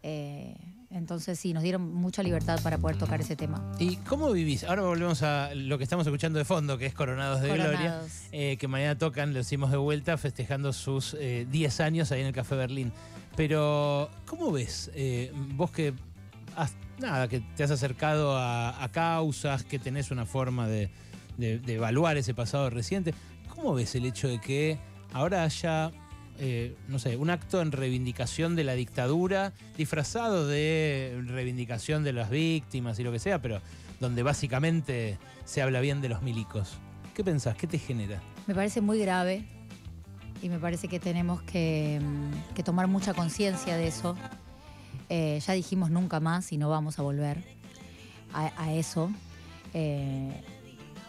Eh, 0.09 0.55
entonces 0.89 1.37
sí, 1.37 1.51
nos 1.53 1.63
dieron 1.63 1.93
mucha 1.93 2.23
libertad 2.23 2.61
para 2.63 2.77
poder 2.77 2.97
tocar 2.97 3.19
ese 3.19 3.35
tema. 3.35 3.61
¿Y 3.77 3.97
cómo 3.97 4.31
vivís? 4.31 4.63
Ahora 4.63 4.83
volvemos 4.83 5.21
a 5.21 5.53
lo 5.53 5.77
que 5.77 5.83
estamos 5.83 6.07
escuchando 6.07 6.39
de 6.39 6.45
fondo, 6.45 6.77
que 6.77 6.85
es 6.85 6.93
Coronados 6.93 7.41
de 7.41 7.49
Gloria, 7.49 8.01
eh, 8.31 8.55
que 8.57 8.69
mañana 8.69 8.97
tocan, 8.97 9.33
lo 9.33 9.41
hicimos 9.41 9.69
de 9.69 9.75
vuelta, 9.77 10.17
festejando 10.17 10.71
sus 10.71 11.13
eh, 11.19 11.45
10 11.51 11.81
años 11.81 12.11
ahí 12.13 12.21
en 12.21 12.27
el 12.27 12.33
Café 12.33 12.55
Berlín. 12.55 12.93
Pero, 13.35 14.09
¿cómo 14.25 14.49
ves? 14.53 14.89
eh, 14.95 15.33
vos 15.55 15.71
que 15.71 15.93
has, 16.55 16.73
nada, 16.99 17.27
que 17.27 17.41
te 17.41 17.63
has 17.65 17.71
acercado 17.71 18.37
a, 18.37 18.81
a 18.81 18.89
causas, 18.89 19.63
que 19.65 19.79
tenés 19.79 20.09
una 20.09 20.25
forma 20.25 20.67
de, 20.69 20.89
de- 21.37 21.59
de 21.59 21.73
evaluar 21.75 22.15
ese 22.15 22.33
pasado 22.33 22.69
reciente, 22.69 23.13
¿cómo 23.53 23.73
ves 23.73 23.93
el 23.95 24.05
hecho 24.05 24.29
de 24.29 24.39
que 24.39 24.79
ahora 25.11 25.43
haya 25.43 25.91
eh, 26.39 26.75
no 26.87 26.99
sé, 26.99 27.17
un 27.17 27.29
acto 27.29 27.61
en 27.61 27.71
reivindicación 27.71 28.55
de 28.55 28.63
la 28.63 28.73
dictadura, 28.73 29.53
disfrazado 29.77 30.47
de 30.47 31.21
reivindicación 31.25 32.03
de 32.03 32.13
las 32.13 32.29
víctimas 32.29 32.99
y 32.99 33.03
lo 33.03 33.11
que 33.11 33.19
sea, 33.19 33.41
pero 33.41 33.61
donde 33.99 34.23
básicamente 34.23 35.17
se 35.45 35.61
habla 35.61 35.79
bien 35.81 36.01
de 36.01 36.09
los 36.09 36.21
milicos. 36.21 36.77
¿Qué 37.15 37.23
pensás? 37.23 37.55
¿Qué 37.55 37.65
te 37.65 37.79
genera? 37.79 38.21
Me 38.45 38.53
parece 38.53 38.81
muy 38.81 38.99
grave 38.99 39.45
y 40.41 40.49
me 40.49 40.59
parece 40.59 40.87
que 40.87 40.99
tenemos 40.99 41.41
que, 41.41 41.99
mm, 42.01 42.53
que 42.53 42.63
tomar 42.63 42.87
mucha 42.87 43.13
conciencia 43.13 43.75
de 43.75 43.87
eso. 43.87 44.15
Eh, 45.09 45.39
ya 45.45 45.53
dijimos 45.53 45.89
nunca 45.89 46.19
más 46.19 46.51
y 46.51 46.57
no 46.57 46.69
vamos 46.69 46.99
a 46.99 47.01
volver 47.01 47.43
a, 48.33 48.73
eso. 48.73 49.09
Eh, 49.73 50.43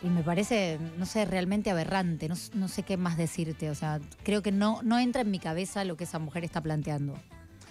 y 0.02 0.08
me 0.08 0.22
parece, 0.22 0.78
no 0.98 1.06
sé, 1.06 1.24
realmente 1.24 1.70
aberrante. 1.70 2.28
No, 2.28 2.34
no 2.54 2.68
sé 2.68 2.82
qué 2.82 2.96
más 2.96 3.16
decirte. 3.16 3.70
O 3.70 3.74
sea, 3.74 4.00
creo 4.22 4.42
que 4.42 4.52
no, 4.52 4.80
no 4.82 4.98
entra 4.98 5.22
en 5.22 5.30
mi 5.30 5.38
cabeza 5.38 5.84
lo 5.84 5.96
que 5.96 6.04
esa 6.04 6.18
mujer 6.18 6.44
está 6.44 6.60
planteando. 6.60 7.14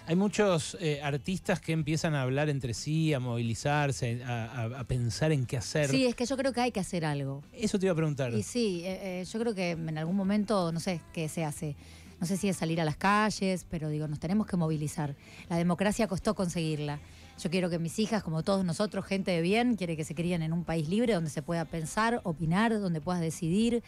Hay 0.06 0.16
muchos 0.16 0.74
eh, 0.80 1.00
artistas 1.02 1.60
que 1.60 1.72
empiezan 1.72 2.14
a 2.14 2.22
hablar 2.22 2.48
entre 2.48 2.72
sí, 2.72 3.12
a 3.12 3.20
movilizarse, 3.20 4.22
a, 4.24 4.44
a- 4.46 4.80
a 4.80 4.84
pensar 4.84 5.32
en 5.32 5.44
qué 5.44 5.58
hacer. 5.58 5.90
Sí, 5.90 6.06
es 6.06 6.14
que 6.14 6.24
yo 6.24 6.36
creo 6.38 6.52
que 6.54 6.62
hay 6.62 6.72
que 6.72 6.80
hacer 6.80 7.04
algo. 7.04 7.42
Eso 7.52 7.78
te 7.78 7.86
iba 7.86 7.92
a 7.92 7.96
preguntar. 7.96 8.32
Y 8.32 8.42
sí, 8.42 8.80
eh, 8.84 9.20
eh, 9.20 9.24
yo 9.30 9.38
creo 9.38 9.54
que 9.54 9.72
en 9.72 9.98
algún 9.98 10.16
momento, 10.16 10.72
no 10.72 10.80
sé 10.80 11.02
qué 11.12 11.28
se 11.28 11.44
hace. 11.44 11.76
No 12.20 12.26
sé 12.26 12.36
si 12.38 12.48
es 12.48 12.56
salir 12.56 12.80
a 12.80 12.84
las 12.84 12.96
calles, 12.96 13.66
pero 13.70 13.90
digo, 13.90 14.08
nos 14.08 14.18
tenemos 14.18 14.46
que 14.46 14.56
movilizar. 14.56 15.14
La 15.50 15.56
democracia 15.56 16.08
costó 16.08 16.34
conseguirla. 16.34 16.98
Yo 17.42 17.50
quiero 17.50 17.70
que 17.70 17.78
mis 17.78 17.98
hijas, 17.98 18.22
como 18.22 18.42
todos 18.42 18.64
nosotros, 18.64 19.04
gente 19.06 19.30
de 19.30 19.40
bien, 19.42 19.76
quiere 19.76 19.96
que 19.96 20.04
se 20.04 20.14
críen 20.14 20.42
en 20.42 20.52
un 20.52 20.64
país 20.64 20.88
libre 20.88 21.14
donde 21.14 21.30
se 21.30 21.40
pueda 21.42 21.64
pensar, 21.64 22.20
opinar, 22.24 22.78
donde 22.80 23.00
puedas 23.00 23.20
decidir. 23.20 23.82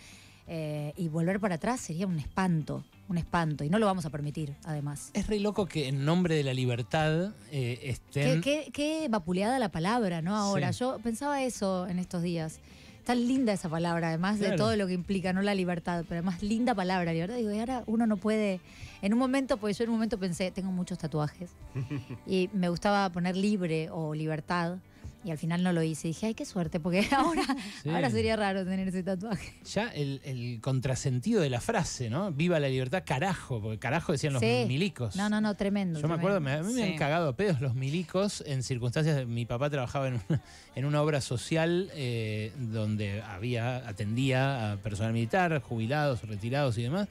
eh, 0.52 0.92
y 0.96 1.06
volver 1.08 1.38
para 1.38 1.54
atrás 1.56 1.80
sería 1.80 2.08
un 2.08 2.18
espanto, 2.18 2.82
un 3.08 3.18
espanto. 3.18 3.62
Y 3.62 3.70
no 3.70 3.78
lo 3.78 3.86
vamos 3.86 4.04
a 4.04 4.10
permitir, 4.10 4.56
además. 4.64 5.10
Es 5.14 5.28
re 5.28 5.38
loco 5.38 5.66
que 5.66 5.86
en 5.86 6.04
nombre 6.04 6.34
de 6.34 6.42
la 6.42 6.52
libertad 6.54 7.32
eh, 7.52 7.78
Qué, 7.80 7.90
estén... 7.90 8.40
qué- 8.40 8.70
qué 8.72 9.06
vapuleada 9.08 9.60
la 9.60 9.68
palabra, 9.70 10.22
¿no? 10.22 10.34
Ahora, 10.36 10.72
Sí. 10.72 10.80
yo 10.80 10.98
pensaba 11.04 11.40
eso 11.44 11.86
en 11.86 12.00
estos 12.00 12.22
días. 12.22 12.58
Tan 13.04 13.26
linda 13.26 13.52
esa 13.52 13.68
palabra, 13.68 14.08
además 14.08 14.38
de 14.38 14.52
todo 14.52 14.76
lo 14.76 14.86
que 14.86 14.92
implica, 14.92 15.32
no 15.32 15.42
la 15.42 15.54
libertad, 15.54 16.04
pero 16.08 16.20
además 16.20 16.42
linda 16.42 16.74
palabra, 16.74 17.12
libertad. 17.12 17.36
Digo, 17.36 17.52
y 17.52 17.58
ahora 17.58 17.82
uno 17.86 18.06
no 18.06 18.16
puede. 18.16 18.60
En 19.02 19.12
un 19.12 19.18
momento, 19.18 19.56
porque 19.56 19.74
yo 19.74 19.84
en 19.84 19.90
un 19.90 19.96
momento 19.96 20.18
pensé, 20.18 20.50
tengo 20.50 20.70
muchos 20.70 20.98
tatuajes 20.98 21.50
y 22.26 22.50
me 22.52 22.68
gustaba 22.68 23.08
poner 23.10 23.36
libre 23.36 23.88
o 23.90 24.14
libertad. 24.14 24.78
Y 25.22 25.30
al 25.30 25.36
final 25.36 25.62
no 25.62 25.72
lo 25.74 25.82
hice. 25.82 26.08
Dije, 26.08 26.26
ay, 26.28 26.34
qué 26.34 26.46
suerte, 26.46 26.80
porque 26.80 27.06
ahora, 27.16 27.42
Sí. 27.82 27.90
ahora 27.90 28.08
sería 28.10 28.36
raro 28.36 28.64
tener 28.64 28.88
ese 28.88 29.02
tatuaje. 29.02 29.52
Ya 29.70 29.88
el, 29.88 30.20
el 30.24 30.60
contrasentido 30.62 31.42
de 31.42 31.50
la 31.50 31.60
frase, 31.60 32.08
¿no? 32.08 32.32
Viva 32.32 32.58
la 32.58 32.68
libertad, 32.70 33.02
carajo, 33.06 33.60
porque 33.60 33.78
carajo 33.78 34.12
decían 34.12 34.32
los 34.32 34.40
Sí. 34.40 34.64
milicos. 34.66 35.16
No, 35.16 35.28
no, 35.28 35.40
no, 35.42 35.54
tremendo. 35.56 36.00
Yo 36.00 36.08
me 36.08 36.14
acuerdo, 36.14 36.40
me- 36.40 36.52
a 36.52 36.62
mí 36.62 36.72
me 36.72 36.84
han 36.84 36.96
cagado 36.96 37.28
a 37.28 37.36
pedos 37.36 37.60
los 37.60 37.74
milicos 37.74 38.42
en 38.46 38.62
circunstancias. 38.62 39.26
Mi 39.26 39.44
papá 39.44 39.68
trabajaba 39.68 40.08
en 40.08 40.14
una, 40.28 40.42
en 40.74 40.84
una 40.86 41.02
obra 41.02 41.20
social 41.20 41.90
eh, 41.94 42.52
donde 42.58 43.20
había, 43.22 43.86
atendía 43.88 44.72
a 44.72 44.76
personal 44.78 45.12
militar, 45.12 45.60
jubilados, 45.60 46.22
retirados 46.26 46.78
y 46.78 46.82
demás. 46.84 47.08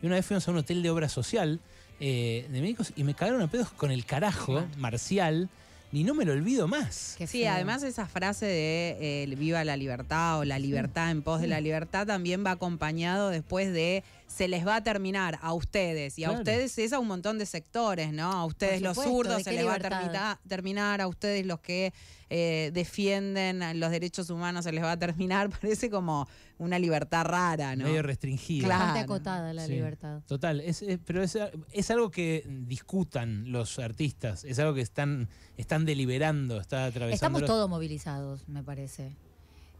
Y 0.00 0.06
una 0.06 0.14
vez 0.14 0.24
fuimos 0.24 0.46
a 0.46 0.52
un 0.52 0.58
hotel 0.58 0.80
de 0.80 0.90
obra 0.90 1.08
social 1.08 1.58
eh, 1.98 2.46
de 2.52 2.60
milicos 2.60 2.92
y 2.94 3.02
me 3.02 3.14
cagaron 3.14 3.42
a 3.42 3.48
pedos 3.48 3.70
con 3.72 3.90
el 3.90 4.04
carajo 4.04 4.64
marcial 4.76 5.48
y 5.92 6.04
no 6.04 6.14
me 6.14 6.24
lo 6.24 6.32
olvido 6.32 6.68
más. 6.68 7.16
Sí, 7.18 7.26
feo. 7.26 7.52
además 7.52 7.82
esa 7.82 8.06
frase 8.06 8.46
de 8.46 9.22
eh, 9.22 9.34
viva 9.36 9.64
la 9.64 9.76
libertad 9.76 10.38
o 10.38 10.44
la 10.44 10.58
libertad 10.58 11.10
en 11.10 11.22
pos 11.22 11.40
de 11.40 11.46
la 11.46 11.60
libertad 11.60 12.06
también 12.06 12.44
va 12.44 12.52
acompañado 12.52 13.30
después 13.30 13.72
de 13.72 14.02
se 14.28 14.46
les 14.46 14.64
va 14.64 14.76
a 14.76 14.84
terminar 14.84 15.38
a 15.42 15.52
ustedes 15.54 16.18
y 16.18 16.24
a 16.24 16.30
ustedes 16.30 16.78
es 16.78 16.92
a 16.92 16.98
un 16.98 17.08
montón 17.08 17.38
de 17.38 17.46
sectores, 17.46 18.12
¿no? 18.12 18.30
A 18.30 18.44
ustedes 18.44 18.82
los 18.82 18.94
zurdos 18.96 19.38
¿de 19.38 19.42
se 19.44 19.52
les 19.52 19.66
va 19.66 19.74
a 19.74 20.38
terminar, 20.46 21.00
a 21.00 21.08
ustedes 21.08 21.44
los 21.46 21.60
que 21.60 21.92
eh, 22.30 22.70
defienden 22.74 23.80
los 23.80 23.90
derechos 23.90 24.28
humanos 24.28 24.64
se 24.64 24.72
les 24.72 24.84
va 24.84 24.92
a 24.92 24.96
terminar, 24.98 25.48
parece 25.60 25.88
como 25.88 26.28
una 26.58 26.78
libertad 26.78 27.24
rara, 27.24 27.74
¿no? 27.74 27.84
Medio 27.84 28.02
restringida. 28.02 28.66
Claro. 28.66 28.84
Bastante 28.84 29.00
acotada 29.04 29.52
la 29.54 29.64
Sí, 29.66 29.72
libertad. 29.72 30.20
Total, 30.26 30.60
es, 30.60 30.82
es- 30.82 30.98
pero 31.04 31.22
es, 31.22 31.36
es 31.72 31.90
algo 31.90 32.10
que 32.10 32.44
discutan 32.66 33.50
los 33.50 33.78
artistas, 33.78 34.44
es 34.44 34.58
algo 34.58 34.74
que 34.74 34.82
están, 34.82 35.28
están 35.56 35.86
deliberando, 35.86 36.60
está 36.60 36.84
atravesando. 36.84 37.14
Estamos 37.38 37.44
todos 37.46 37.68
movilizados, 37.68 38.46
me 38.46 38.62
parece. 38.62 39.16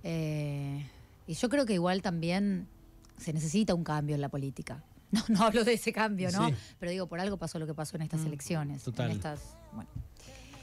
Eh, 0.05 0.87
y 1.27 1.35
yo 1.35 1.49
creo 1.51 1.67
que 1.67 1.75
igual 1.75 2.01
también 2.01 2.67
se 3.19 3.33
necesita 3.33 3.75
un 3.75 3.85
cambio 3.85 4.15
en 4.15 4.21
la 4.21 4.29
política. 4.29 4.83
No, 5.11 5.25
no 5.29 5.43
hablo 5.43 5.65
de 5.65 5.73
ese 5.73 5.91
cambio, 5.91 6.31
¿no? 6.31 6.51
Sí. 6.51 6.55
Pero 6.79 6.93
digo, 6.93 7.07
por 7.07 7.19
algo 7.19 7.39
pasó 7.39 7.59
lo 7.59 7.67
que 7.67 7.73
pasó 7.73 7.97
en 7.97 8.03
estas 8.03 8.27
elecciones. 8.27 8.83
total. 8.83 9.11
En 9.11 9.17
estas, 9.17 9.41
bueno, 9.73 9.89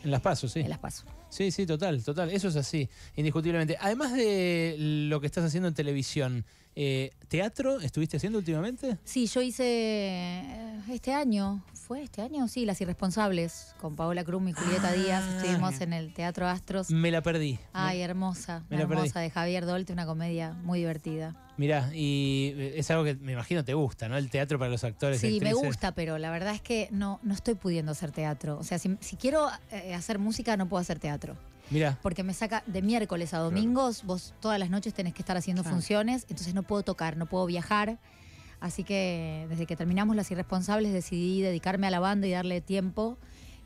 En 0.04 0.12
las 0.12 0.22
pasos, 0.22 0.52
sí. 0.52 0.60
en 0.60 0.70
las 0.70 0.78
paso. 0.78 1.04
Sí, 1.30 1.50
sí, 1.50 1.66
total, 1.66 2.04
total. 2.04 2.30
Eso 2.30 2.50
es 2.50 2.56
así, 2.56 2.88
indiscutiblemente. 3.16 3.76
Además 3.82 4.14
de 4.14 4.76
lo 4.78 5.20
que 5.20 5.26
estás 5.26 5.46
haciendo 5.46 5.68
en 5.68 5.74
televisión, 5.74 6.46
eh, 6.76 7.12
¿teatro 7.28 7.80
estuviste 7.80 8.18
haciendo 8.18 8.40
últimamente? 8.40 8.98
Sí, 9.04 9.28
yo 9.28 9.42
hice 9.42 9.64
eh, 9.66 10.80
este 10.92 11.14
año, 11.14 11.64
¿fue 11.74 12.04
este 12.04 12.22
año? 12.22 12.48
Sí, 12.48 12.66
Las 12.66 12.82
Irresponsables, 12.82 13.76
con 13.80 13.96
Paola 13.96 14.24
Krum 14.24 14.48
y 14.50 14.54
Julieta 14.54 14.90
Ah. 14.90 14.94
Díaz. 14.94 15.24
Estuvimos 15.38 15.80
en 15.82 15.94
el 15.94 16.14
Teatro 16.14 16.48
Astros. 16.48 16.90
Me 16.92 17.12
la 17.12 17.22
perdí. 17.22 17.60
Ay, 17.74 18.02
hermosa, 18.02 18.64
me 18.70 18.78
la 18.78 18.88
perdí. 18.88 19.00
hermosa, 19.02 19.20
de 19.22 19.30
Javier 19.30 19.66
Dolte, 19.66 19.94
una 19.94 20.06
comedia 20.06 20.54
muy 20.64 20.80
divertida. 20.80 21.36
Mirá, 21.58 21.90
y 21.94 22.54
es 22.76 22.92
algo 22.92 23.06
que 23.06 23.16
me 23.16 23.32
imagino 23.32 23.64
te 23.64 23.74
gusta, 23.74 24.10
¿no? 24.10 24.18
El 24.18 24.30
teatro 24.30 24.60
para 24.60 24.70
los 24.70 24.84
actores. 24.84 25.24
y 25.24 25.32
Sí, 25.36 25.40
me 25.40 25.54
gusta, 25.54 25.94
pero 25.94 26.18
la 26.18 26.30
verdad 26.30 26.54
es 26.54 26.62
que 26.62 26.90
no, 26.92 27.20
no 27.24 27.34
estoy 27.34 27.56
pudiendo 27.56 27.94
hacer 27.94 28.12
teatro. 28.12 28.58
O 28.60 28.64
sea, 28.64 28.78
si, 28.78 28.98
si 29.00 29.16
quiero 29.16 29.48
eh, 29.72 29.94
hacer 29.94 30.20
música, 30.20 30.58
no 30.58 30.68
puedo 30.68 30.82
hacer 30.82 31.00
teatro. 31.00 31.38
Mirá, 31.72 31.98
Porque 32.02 32.24
me 32.24 32.34
saca 32.34 32.64
de 32.68 32.82
miércoles 32.82 33.34
a 33.34 33.40
domingos, 33.40 34.04
vos 34.04 34.34
todas 34.40 34.60
las 34.60 34.70
noches 34.70 34.94
tenés 34.94 35.14
que 35.14 35.22
estar 35.22 35.36
haciendo 35.38 35.64
Claro. 35.64 35.76
funciones, 35.78 36.26
entonces 36.30 36.54
no 36.54 36.64
puedo 36.64 36.84
tocar, 36.84 37.18
no 37.18 37.26
puedo 37.26 37.46
viajar. 37.46 38.00
Así 38.60 38.84
que 38.84 39.46
desde 39.50 39.66
que 39.66 39.76
terminamos 39.76 40.16
Las 40.16 40.30
Irresponsables 40.32 40.94
decidí 40.94 41.42
dedicarme 41.42 41.88
a 41.88 41.92
la 41.92 42.00
banda 42.00 42.28
y 42.28 42.32
darle 42.32 42.62
tiempo 42.62 43.18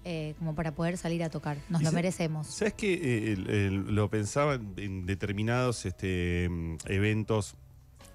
eh, 0.06 0.34
como 0.40 0.56
para 0.56 0.74
poder 0.74 0.98
salir 0.98 1.22
a 1.24 1.30
tocar. 1.30 1.58
Nos 1.68 1.84
lo 1.84 1.90
se- 1.90 1.96
merecemos. 1.96 2.48
¿Sabes 2.48 2.74
que 2.74 3.36
lo 3.70 4.10
pensaba 4.10 4.56
en- 4.56 4.74
en 4.78 5.06
determinados 5.06 5.86
este, 5.86 6.48
mm, 6.50 6.76
eventos 6.86 7.56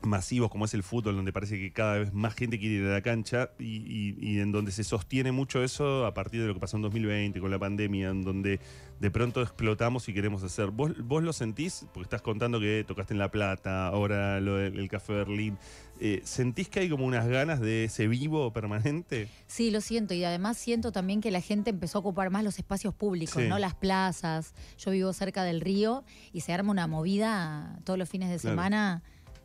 masivos 0.07 0.51
como 0.51 0.65
es 0.65 0.75
el 0.75 0.83
fútbol, 0.83 1.17
donde 1.17 1.33
parece 1.33 1.59
que 1.59 1.73
cada 1.73 1.99
vez 1.99 2.13
más 2.13 2.35
gente 2.35 2.59
quiere 2.59 2.77
ir 2.77 2.85
a 2.87 2.93
la 2.93 3.03
cancha 3.03 3.51
y, 3.59 3.65
y- 3.65 4.17
y 4.21 4.39
en 4.41 4.53
donde 4.53 4.71
se 4.73 4.85
sostiene 4.85 5.33
mucho 5.33 5.63
eso 5.65 6.07
a 6.07 6.15
partir 6.15 6.41
de 6.43 6.49
lo 6.49 6.55
que 6.55 6.61
pasó 6.61 6.77
en 6.77 6.83
2020 6.83 7.41
con 7.41 7.51
la 7.51 7.59
pandemia, 7.59 8.11
en 8.11 8.23
donde 8.23 8.61
de 9.01 9.11
pronto 9.11 9.43
explotamos 9.43 10.09
y 10.09 10.15
queremos 10.15 10.43
hacer. 10.43 10.71
¿Vos, 10.71 10.93
vos 11.05 11.23
lo 11.23 11.33
sentís? 11.33 11.87
Porque 11.93 12.05
estás 12.05 12.23
contando 12.23 12.61
que 12.61 12.85
tocaste 12.87 13.13
en 13.15 13.19
La 13.19 13.31
Plata, 13.31 13.87
ahora 13.89 14.41
lo 14.41 14.57
del 14.57 14.79
el 14.79 14.89
Café 14.89 15.13
Berlín. 15.15 15.59
Eh, 16.01 16.23
¿Sentís 16.25 16.69
que 16.69 16.81
hay 16.81 16.89
como 16.89 17.05
unas 17.07 17.27
ganas 17.29 17.61
de 17.61 17.85
ese 17.85 18.09
vivo 18.09 18.53
permanente? 18.53 19.29
Sí, 19.47 19.71
lo 19.71 19.81
siento. 19.81 20.13
Y 20.15 20.25
además 20.25 20.57
siento 20.57 20.91
también 20.91 21.21
que 21.21 21.31
la 21.31 21.41
gente 21.41 21.71
empezó 21.71 21.99
a 21.99 22.01
ocupar 22.01 22.31
más 22.31 22.43
los 22.45 22.59
espacios 22.59 22.95
públicos, 22.95 23.41
Sí. 23.43 23.49
¿no? 23.49 23.59
Las 23.59 23.75
plazas. 23.75 24.55
Yo 24.79 24.91
vivo 24.91 25.13
cerca 25.13 25.45
del 25.45 25.61
río 25.61 26.05
y 26.33 26.41
se 26.41 26.53
arma 26.53 26.71
una 26.73 26.87
movida 26.87 27.79
todos 27.85 27.99
los 27.99 28.09
fines 28.09 28.29
de 28.31 28.39
Claro. 28.39 28.57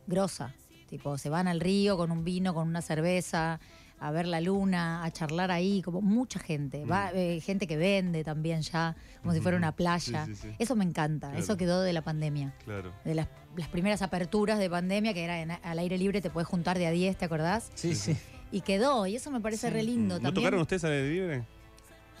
Grosa. 0.06 0.54
Tipo, 0.88 1.16
se 1.18 1.28
van 1.28 1.46
al 1.48 1.60
río 1.60 1.96
con 1.96 2.10
un 2.10 2.24
vino, 2.24 2.52
con 2.52 2.66
una 2.66 2.82
cerveza, 2.82 3.60
a 4.00 4.10
ver 4.10 4.26
la 4.26 4.40
luna, 4.40 5.04
a 5.04 5.10
charlar 5.12 5.50
ahí, 5.50 5.82
como 5.82 6.00
mucha 6.00 6.40
gente. 6.40 6.84
Va, 6.84 7.12
eh, 7.12 7.40
gente 7.40 7.66
que 7.66 7.76
vende 7.76 8.24
también 8.24 8.62
ya, 8.62 8.96
como 9.20 9.32
si 9.34 9.40
fuera 9.40 9.56
una 9.56 9.72
playa. 9.72 10.26
Sí, 10.26 10.34
sí, 10.34 10.48
sí. 10.48 10.54
Eso 10.58 10.74
me 10.74 10.84
encanta. 10.84 11.28
Claro. 11.28 11.42
Eso 11.44 11.56
quedó 11.56 11.82
de 11.82 11.92
la 11.92 12.02
pandemia. 12.02 12.54
Claro. 12.64 12.92
De 13.04 13.14
las, 13.14 13.28
las 13.56 13.68
primeras 13.68 14.02
aperturas 14.02 14.58
de 14.58 14.68
pandemia, 14.68 15.14
que 15.14 15.22
era 15.22 15.40
en- 15.40 15.50
al 15.52 15.78
aire 15.78 15.96
libre, 15.98 16.20
te 16.20 16.30
puedes 16.30 16.48
juntar 16.48 16.78
de 16.78 16.86
a 16.86 16.90
10, 16.90 17.16
¿te 17.16 17.24
acordás? 17.26 17.70
sí, 17.74 17.94
sí. 17.94 18.16
Y 18.52 18.62
quedó, 18.62 19.06
y 19.06 19.14
eso 19.14 19.30
me 19.30 19.40
parece 19.40 19.68
Sí. 19.68 19.72
re 19.74 19.82
lindo 19.84 20.14
¿No 20.16 20.22
también. 20.22 20.34
tocaron 20.34 20.60
ustedes 20.62 20.82
al 20.82 20.90
aire 20.92 21.08
libre? 21.10 21.44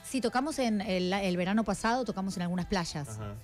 Sí, 0.04 0.20
tocamos 0.20 0.60
en 0.60 0.80
el, 0.80 1.12
el 1.12 1.36
verano 1.36 1.64
pasado, 1.64 2.04
tocamos 2.04 2.36
en 2.36 2.42
algunas 2.44 2.66
playas. 2.66 3.08
Ajá. 3.08 3.34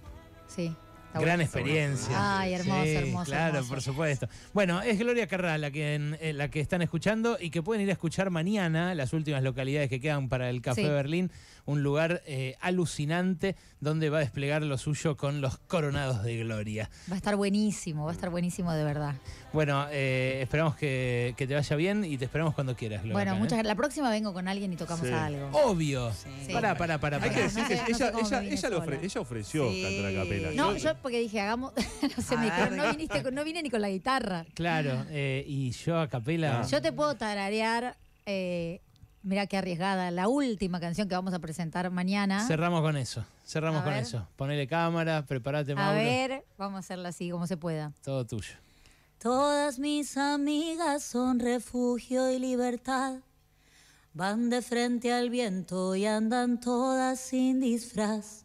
Sí. 0.46 0.72
Está 1.18 1.26
Gran 1.26 1.36
bueno. 1.38 1.42
experiencia. 1.42 2.38
Ay, 2.40 2.54
hermoso, 2.54 2.82
Sí, 2.84 2.90
hermoso, 2.94 3.30
Claro, 3.30 3.54
hermoso. 3.56 3.68
por 3.68 3.82
supuesto. 3.82 4.28
Bueno, 4.52 4.82
es 4.82 4.98
Gloria 4.98 5.26
Carrá 5.26 5.58
la 5.58 5.70
que, 5.70 5.94
en- 5.94 6.16
eh, 6.20 6.32
la 6.32 6.48
que 6.48 6.60
están 6.60 6.82
escuchando 6.82 7.36
y 7.40 7.50
que 7.50 7.62
pueden 7.62 7.82
ir 7.82 7.90
a 7.90 7.92
escuchar 7.92 8.30
mañana 8.30 8.94
las 8.94 9.12
últimas 9.12 9.42
localidades 9.42 9.88
que 9.88 10.00
quedan 10.00 10.28
para 10.28 10.50
el 10.50 10.60
Café 10.62 10.82
Sí. 10.82 10.88
Berlín, 10.88 11.30
un 11.66 11.82
lugar 11.82 12.22
eh, 12.26 12.56
alucinante 12.60 13.56
donde 13.80 14.08
va 14.10 14.18
a 14.18 14.20
desplegar 14.20 14.62
lo 14.62 14.78
suyo 14.78 15.16
con 15.16 15.40
los 15.40 15.58
coronados 15.58 16.22
de 16.22 16.38
Gloria. 16.38 16.88
Va 17.10 17.14
a 17.14 17.16
estar 17.18 17.36
buenísimo, 17.36 18.04
va 18.04 18.10
a 18.12 18.14
estar 18.14 18.30
buenísimo 18.30 18.72
de 18.72 18.84
verdad. 18.84 19.14
Bueno, 19.52 19.86
eh, 19.90 20.38
esperamos 20.42 20.76
que, 20.76 21.34
que 21.36 21.46
te 21.46 21.54
vaya 21.54 21.76
bien 21.76 22.04
y 22.04 22.16
te 22.18 22.24
esperamos 22.26 22.54
cuando 22.54 22.74
quieras, 22.76 23.00
Gloria. 23.02 23.12
bueno, 23.14 23.34
¿eh? 23.34 23.38
muchas 23.38 23.64
La 23.64 23.74
próxima 23.74 24.10
vengo 24.10 24.32
con 24.32 24.48
alguien 24.48 24.72
y 24.72 24.76
tocamos 24.76 25.06
Sí. 25.06 25.12
algo. 25.12 25.50
Obvio. 25.52 26.12
Sí. 26.12 26.52
Pará, 26.52 26.76
pará, 26.76 26.98
pará. 26.98 27.16
Hay 27.16 27.22
pará. 27.30 27.34
que 27.34 27.42
decir 27.42 27.64
que 27.66 27.74
ella, 27.92 28.12
cómo 28.12 28.26
ella, 28.26 28.36
me 28.38 28.42
vine 28.44 28.54
ella, 28.56 28.68
lo 28.70 28.78
ofre- 28.80 28.84
sola. 28.94 28.98
ella 29.02 29.20
ofreció 29.20 29.70
Sí. 29.70 29.82
cantar 29.82 30.06
a 30.06 30.14
capela. 30.24 30.50
No, 30.54 30.76
yo 30.76 30.94
porque 31.02 31.18
dije, 31.20 31.40
hagamos. 31.40 31.72
no 32.16 32.22
sé, 32.22 32.36
me 32.36 32.44
dijeron, 32.46 32.76
no, 32.76 32.90
viniste 32.90 33.22
con- 33.22 33.34
no 33.34 33.44
vine 33.44 33.62
ni 33.62 33.70
con 33.70 33.80
la 33.80 33.90
guitarra. 33.90 34.46
Claro, 34.54 35.04
eh, 35.10 35.44
y 35.46 35.70
yo 35.72 35.98
a 36.00 36.08
capela. 36.08 36.60
Ah. 36.60 36.66
Yo 36.66 36.80
te 36.80 36.92
puedo 36.92 37.14
tararear, 37.16 37.96
eh, 38.24 38.80
mira 39.26 39.46
qué 39.46 39.56
arriesgada, 39.56 40.10
la 40.10 40.28
última 40.28 40.80
canción 40.80 41.08
que 41.08 41.14
vamos 41.14 41.34
a 41.34 41.38
presentar 41.38 41.90
mañana. 41.90 42.46
Cerramos 42.46 42.80
con 42.82 42.96
eso. 42.96 43.24
Cerramos 43.44 43.80
A 43.82 43.84
con 43.84 43.92
ver. 43.94 44.02
eso. 44.02 44.26
Ponele 44.36 44.66
cámara, 44.66 45.24
prepárate, 45.26 45.72
A 45.72 45.74
Mauro. 45.74 45.98
ver, 45.98 46.44
vamos 46.56 46.76
a 46.76 46.78
hacerla 46.80 47.10
así 47.10 47.30
como 47.30 47.46
se 47.46 47.56
pueda. 47.56 47.92
Todo 48.02 48.24
tuyo. 48.24 48.54
Todas 49.18 49.78
mis 49.78 50.16
amigas 50.16 51.02
son 51.02 51.40
refugio 51.40 52.30
y 52.30 52.38
libertad. 52.38 53.20
Van 54.12 54.48
de 54.48 54.62
frente 54.62 55.12
al 55.12 55.28
viento 55.30 55.94
y 55.94 56.06
andan 56.06 56.60
todas 56.60 57.20
sin 57.20 57.60
disfraz. 57.60 58.44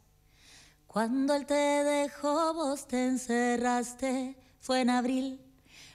Cuando 0.88 1.34
él 1.36 1.46
te 1.46 1.54
dejó, 1.54 2.54
vos 2.54 2.88
te 2.88 3.08
encerraste. 3.08 4.36
Fue 4.60 4.82
en 4.82 4.90
abril. 4.90 5.40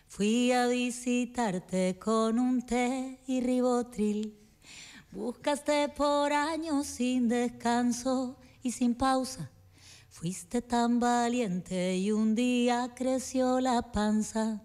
Fui 0.09 0.53
a 0.53 0.67
visitarte 0.69 1.99
con 1.99 2.39
un 2.39 2.65
té 2.65 3.21
y 3.27 3.41
ribotril. 3.41 4.39
Buscaste 5.13 5.89
por 5.89 6.33
años 6.33 6.87
sin 6.87 7.29
descanso 7.29 8.39
y 8.63 8.73
sin 8.73 8.95
pausa. 8.95 9.51
Fuiste 10.09 10.63
tan 10.63 10.99
valiente 10.99 11.97
y 11.97 12.11
un 12.11 12.35
día 12.35 12.93
creció 12.95 13.61
la 13.61 13.93
panza. 13.93 14.63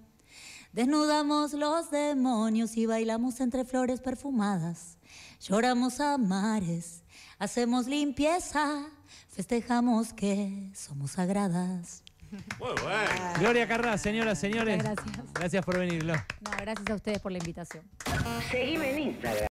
Desnudamos 0.73 1.53
los 1.53 1.91
demonios 1.91 2.77
y 2.77 2.85
bailamos 2.85 3.41
entre 3.41 3.65
flores 3.65 3.99
perfumadas. 3.99 4.97
Lloramos 5.41 5.99
a 5.99 6.17
mares, 6.17 7.03
hacemos 7.37 7.87
limpieza, 7.87 8.85
festejamos 9.27 10.13
que 10.13 10.71
somos 10.73 11.11
sagradas. 11.11 12.03
Muy 12.59 12.71
bueno. 12.81 13.33
Gloria 13.39 13.67
Carrá, 13.67 13.97
señoras, 13.97 14.39
señores. 14.39 14.81
Gracias. 14.81 15.33
Gracias 15.33 15.65
por 15.65 15.77
venir, 15.77 16.03
Glo. 16.03 16.13
No, 16.15 16.51
gracias 16.61 16.89
a 16.89 16.95
ustedes 16.95 17.19
por 17.19 17.31
la 17.31 17.39
invitación. 17.39 17.83
Seguime 18.49 18.91
en 18.91 18.99
Instagram. 19.09 19.47